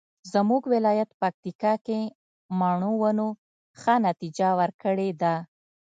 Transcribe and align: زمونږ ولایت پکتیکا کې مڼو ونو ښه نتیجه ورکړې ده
زمونږ 0.33 0.63
ولایت 0.73 1.09
پکتیکا 1.21 1.73
کې 1.85 1.99
مڼو 2.59 2.91
ونو 3.01 3.27
ښه 3.79 3.93
نتیجه 4.07 4.49
ورکړې 4.59 5.09
ده 5.21 5.35